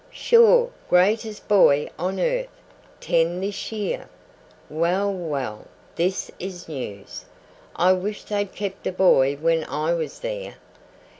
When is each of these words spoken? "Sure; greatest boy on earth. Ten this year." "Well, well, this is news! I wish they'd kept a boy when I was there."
"Sure; 0.09 0.71
greatest 0.89 1.47
boy 1.47 1.87
on 1.99 2.19
earth. 2.19 2.47
Ten 2.99 3.39
this 3.39 3.71
year." 3.71 4.09
"Well, 4.67 5.13
well, 5.13 5.67
this 5.95 6.31
is 6.39 6.67
news! 6.67 7.25
I 7.75 7.93
wish 7.93 8.23
they'd 8.23 8.51
kept 8.51 8.87
a 8.87 8.91
boy 8.91 9.35
when 9.35 9.63
I 9.63 9.93
was 9.93 10.21
there." 10.21 10.55